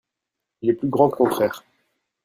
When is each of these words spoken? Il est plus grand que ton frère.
Il 0.63 0.71
est 0.71 0.73
plus 0.73 0.87
grand 0.89 1.11
que 1.11 1.19
ton 1.19 1.29
frère. 1.29 1.63